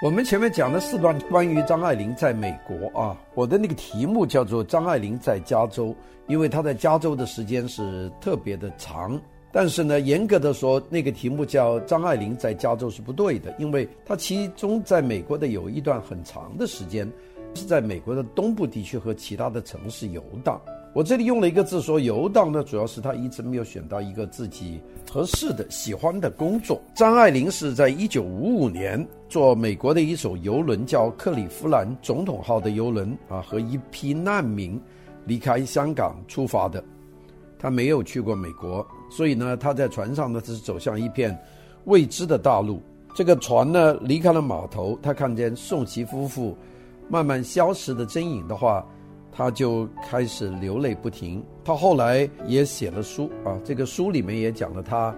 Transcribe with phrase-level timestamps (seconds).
[0.00, 5.92] 我们前面讲的四段关于张爱玲在美国啊，我的那个题目叫做张爱玲在加州，
[6.28, 9.20] 因为她在加州的时间是特别的长。
[9.50, 17.10] 但是呢，严格的说，那个题目叫张爱玲在加州是不对的，因为她其中在美国的有一段很长的时间
[17.54, 20.60] 是在美国的东部地区和其他的城市游荡。
[20.94, 26.80] 我这里用了一个字说游荡呢，主要是他一直没有选到一个自己合适的、喜欢的工作。
[26.94, 34.80] 张爱玲是在一九五五年坐美国的一艘游轮，叫克里夫兰总统号的游轮啊，和一批难民
[35.24, 36.82] 离开香港出发的。
[37.58, 41.38] 他没有去过美国，所以呢，他在船上呢，只是走向一片
[41.84, 42.82] 未知的大陆。
[43.14, 46.56] 这个船呢，离开了码头，他看见宋琦夫妇
[47.08, 48.84] 慢慢消失的身影的话。
[49.38, 51.40] 他就开始流泪不停。
[51.64, 55.14] 他后来也写了书啊，这个书里面也讲了他，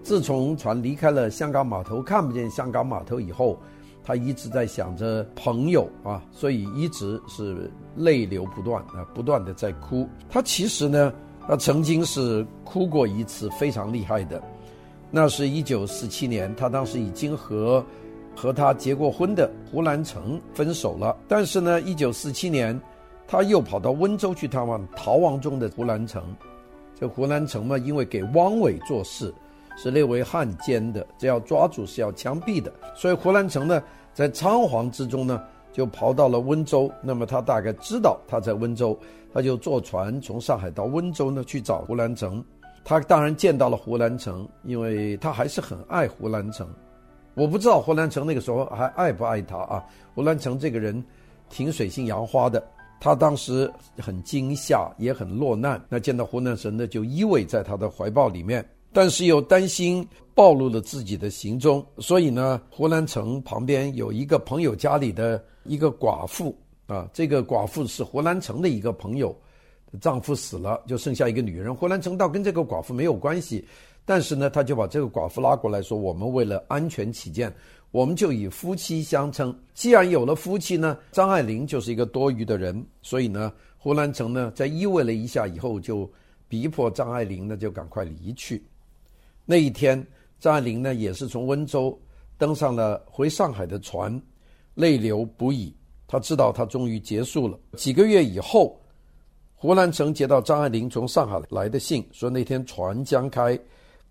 [0.00, 3.58] 自从船离开了香港码头，看不见香港码头以后，
[4.04, 10.08] 他一直在想着朋友啊，所以一直是泪流不断啊，不断的在哭。
[10.30, 11.12] 他其实呢，
[11.48, 14.40] 他曾经是哭过一次，非常厉害的。
[15.10, 17.84] 那是一九四七年，他当时已经和
[18.36, 22.80] 和他结过婚的胡兰成分手了，但是呢，一九四七年。
[23.26, 26.22] 他又跑到温州去探望逃亡中的胡兰成。
[26.94, 29.34] 这胡兰成嘛，因为给汪伪做事，
[29.76, 32.72] 是列为汉奸的，只要抓住是要枪毙的。
[32.94, 36.88] 所以胡兰成呢，在仓皇之中呢，就跑到了温州。
[37.02, 38.96] 那么他大概知道他在温州，
[39.32, 42.42] 他就坐船从上海到温州呢去找胡兰成。
[42.84, 46.68] 他当然见到了胡兰成，因为他还是很爱胡兰成。
[47.34, 49.84] 我不知道胡兰成那个时候还爱不爱他啊？
[50.14, 51.04] 胡兰成这个人
[51.50, 52.62] 挺水性杨花的。
[53.04, 55.78] 他当时很惊吓，也很落难。
[55.90, 69.36] 那见到胡兰成呢，就依偎在他的怀抱里面，但是又担心暴露了自己的行踪，所以呢，胡兰成旁边有一个朋友家里的一个寡妇啊，这个寡妇是胡兰成的一个朋友，
[70.00, 71.74] 丈夫死了，就剩下一个女人。
[71.74, 73.62] 胡兰成倒跟这个寡妇没有关系，
[74.06, 77.54] 但是呢，他就把这个寡妇拉过来说：“我们为了安全起见。”
[77.94, 79.56] 我们就以夫妻相称。
[79.72, 86.10] 既然有了夫妻呢，张爱玲就是一个多余的人，所以呢，胡兰成呢在依偎了一下以后，就
[86.48, 88.60] 逼迫张爱玲呢就赶快离去。
[89.44, 90.04] 那一天，
[90.40, 91.96] 张爱玲呢也是从温州
[92.36, 94.20] 登上了回上海的船，
[94.74, 95.72] 泪流不已。
[96.08, 97.56] 她知道她终于结束了。
[97.76, 98.76] 几个月以后，
[99.54, 103.56] 胡兰成接到张爱玲从上海来的信，说那天船将开，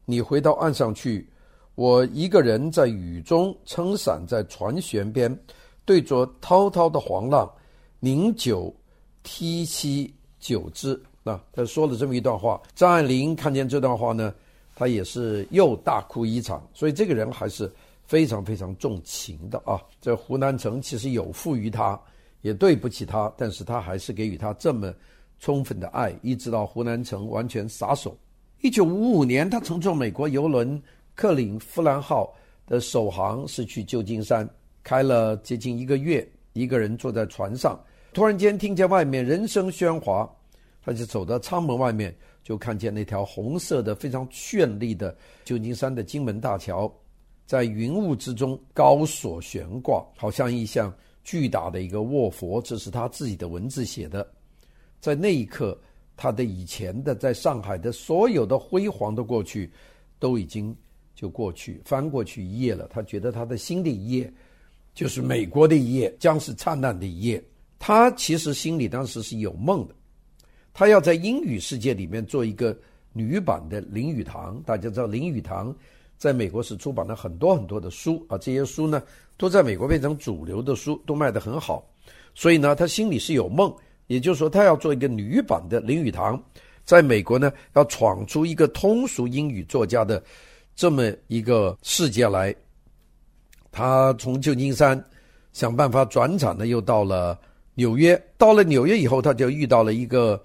[0.05, 1.27] 你回到岸上去。
[1.75, 5.35] 我一个人在雨中撑伞，在船舷边，
[5.85, 7.51] 对着滔滔的黄浪，
[8.01, 8.72] 饮酒，
[9.23, 11.01] 涕泣久之。
[11.23, 12.62] 那他说了这么一段话。
[12.75, 14.31] 张爱玲看见这段话呢，
[14.75, 16.63] 她也是又大哭一场。
[16.75, 17.72] 所以这个人还是
[18.06, 19.81] 非常非常重情的啊。
[20.00, 22.00] 这胡兰成其实有负于他，
[22.41, 24.94] 也对不起他，但是他还是给予他这么
[25.39, 28.16] 充分的爱，一直到胡兰成完全撒手。
[28.62, 30.79] 一九五五年，他乘坐美国邮轮。
[31.16, 32.34] 克林夫兰号
[32.66, 34.50] 的首航是去旧金山，
[34.84, 37.79] 开了接近一个月，一个人坐在船上，
[38.13, 40.29] 突然间听见外面人声喧哗，
[40.81, 45.16] 他就走到舱门外面，就看见那条红色的、非常绚丽的
[45.46, 46.91] 旧金山的金门大桥，
[47.45, 50.91] 在云雾之中高耸悬挂，好像一项
[51.24, 52.59] 巨大的一个卧佛。
[52.62, 54.28] 这是他自己的文字写的。
[55.00, 55.80] 在那一刻，
[56.18, 59.72] 他的以前的在上海的所有的辉煌的过去，
[60.18, 60.75] 都已经。
[61.16, 64.31] 就过去翻过去一页了，他觉得他的新的一页
[64.94, 67.44] 就是美国的一页，将是灿烂的一页。
[67.79, 69.96] 他其实心里当时是有梦的，
[70.74, 72.78] 他要在英语世界里面做一个
[73.12, 74.62] 女版的林语堂。
[74.66, 75.75] 大家知道林语堂
[76.18, 79.03] 在美国是出版了很多很多的书啊，这些书呢
[79.38, 81.85] 都在美国变成主流的书，都卖得很好。
[82.34, 83.74] 所以呢，他心里是有梦，
[84.07, 86.41] 也就是说，他要做一个女版的林语堂，
[86.84, 90.24] 在美国呢要闯出一个通俗英语作家的。
[90.75, 92.53] 这么一个世界来，
[93.72, 95.01] 他从旧金山
[95.51, 97.39] 想办法转场呢，又到了
[97.75, 98.21] 纽约。
[98.38, 100.44] 到了纽约以后，他就遇到了一个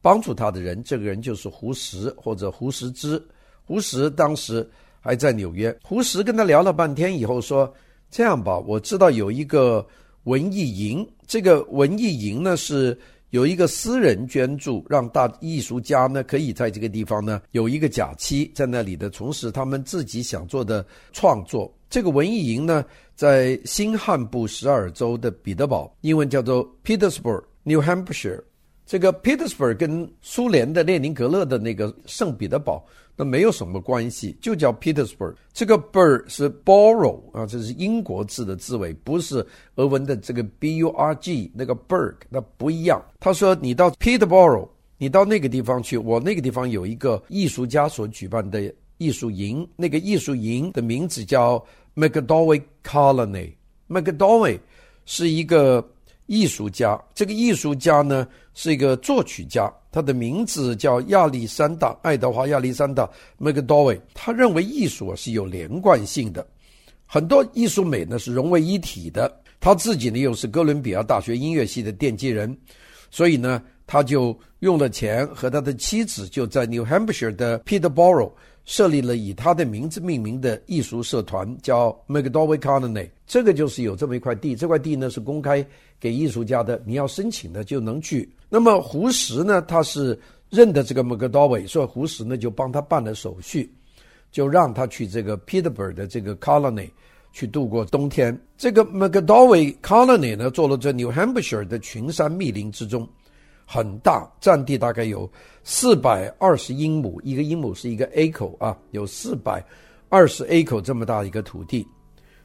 [0.00, 3.22] 帮助他的人，这个人就是胡适或者胡适之。
[3.64, 4.68] 胡适当时
[5.00, 7.72] 还在纽约，胡适跟他聊了半天以后说
[8.10, 9.86] ：“这样吧，我知道有一个
[10.24, 12.98] 文艺营，这个文艺营呢是。”
[13.30, 21.72] 有一个私人捐助，让大艺术家呢可以在这个地方呢有一个假期，在那里的从事他们自己想做的创作。
[21.88, 22.84] 这个文艺营呢，
[23.14, 28.42] 在新汉布什尔州的彼得堡，英文叫做 Petersburg, New Hampshire。
[28.86, 32.86] 这个 Petersburg 跟苏联的列宁格勒的那个圣彼得堡
[33.16, 35.34] 那没有什么关系，就叫 Petersburg。
[35.52, 39.44] 这个 bur 是 borough 啊，这是英国字的字尾，不是
[39.74, 43.02] 俄文的这个 b u r g 那个 burg，那不一样。
[43.18, 44.68] 他说你到 Peterborough，
[44.98, 51.64] 你到那个地方去，我那个地方有一个艺术家所举办的艺术营，那个艺术营的名字叫
[51.96, 53.52] McDowell Colony。
[53.88, 54.60] McDowell
[55.06, 55.84] 是一个。
[56.26, 63.04] 艺术家，这个艺术家呢是一个作曲家，他的名字叫亚历山大·爱德华·亚历山大·
[63.38, 64.00] 麦克多维。
[64.12, 66.46] 他认为艺术啊是有连贯性的，
[67.06, 69.40] 很多艺术美呢是融为一体的。
[69.58, 72.56] 他自己呢又是哥伦比亚大学音乐系的奠基人，
[73.10, 78.32] 所以呢他就用了钱和他的妻子就在 New Hampshire 的 Peterborough
[78.66, 83.08] 设立了以他的名字命名的艺术社团，叫 McDowell Colony。
[83.24, 85.64] 这个就是有这么一块地，这块地呢是公开
[85.98, 88.28] 给艺术家的，你要申请的就能去。
[88.48, 90.18] 那么胡适呢，他是
[90.50, 93.72] 认得这个 McDowell，所以胡适呢就帮他办了手续，
[94.32, 96.90] 就让他去这个 Peterborough 的这个 Colony
[97.32, 98.36] 去度过冬天。
[98.58, 103.08] 这个 McDowell Colony 呢，坐落在 New Hampshire 的群山密林之中。
[103.66, 105.28] 很大，占地大概有
[105.64, 109.62] 四百二十英亩，一个英亩是一个 acre 啊，有四百
[110.08, 111.86] 二十 acre 这么大一个土地。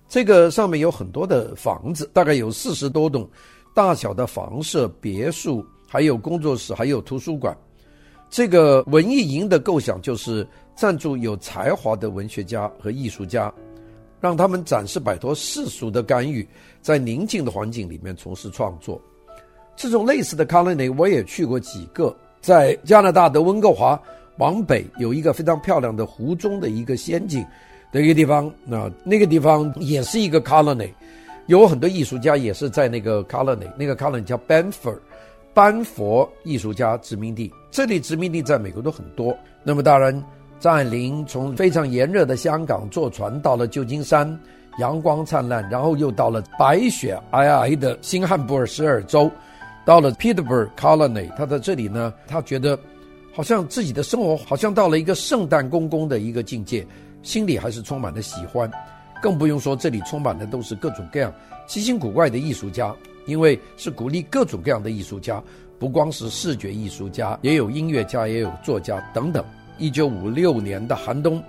[0.09, 3.29] 这个上面有很多的房子，大概有四十多栋
[3.73, 7.56] 大小的房舍、别墅，还有工作室，还有图书馆。
[8.29, 10.45] 这个文艺营的构想就是
[10.75, 13.53] 赞助有才华的文学家和艺术家，
[14.19, 16.45] 让他们暂时摆脱世俗的干预，
[16.81, 19.01] 在宁静的环境里面从事创作。
[19.75, 24.00] 这种类似的 colony 我也去过几个，在加拿大的温哥华
[24.38, 27.45] 往北有一个非常漂亮的湖中的一个仙境
[27.91, 30.89] 的一个地方，那那个地方也是一个 colony，
[31.47, 34.95] 有很多艺术家也是在那个 colony，那个 colony 叫 Banff，
[35.53, 37.51] 班佛艺术家殖民地。
[37.69, 39.35] 这里殖民地在美国都很多。
[39.63, 40.23] 那么当然，
[40.59, 44.39] 张爱玲从非常炎热的香港坐船到了旧金山，
[44.79, 49.29] 阳光灿烂，然后又到了白雪皑皑的新罕布尔什尔州。
[49.86, 52.80] 到了 Peterborough Colony，他在这里呢，他觉得
[53.33, 56.86] 好像自己的生活好像到了一个圣诞公公的一个境界，
[57.24, 58.69] 心里还是充满了喜欢，
[59.22, 61.33] 更不用说这里充满的都是各种各样
[61.68, 62.95] 奇形古怪的艺术家，
[63.25, 65.42] 因为是鼓励各种各样的艺术家，
[65.80, 69.44] 不光是视觉艺术家，也有音乐家，也有作家等等。
[69.78, 71.42] 一九五六年的寒冬，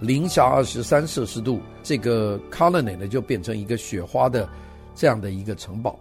[0.00, 4.48] 零下二十三摄氏度，这个 Colony 呢就变成一个雪花的
[4.96, 5.96] 这样的一个城堡。